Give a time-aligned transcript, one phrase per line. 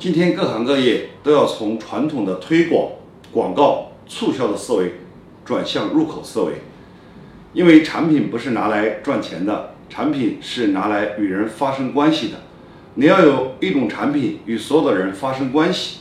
[0.00, 2.92] 今天各行各业都要从传统的推广
[3.30, 4.94] 广告促销的思维
[5.44, 6.54] 转向入口思维。
[7.52, 12.38] 因为产品不是拿来赚钱的产品是拿来与人发生关系的。
[12.94, 15.98] 你要有一种产品与所有的人发生关系。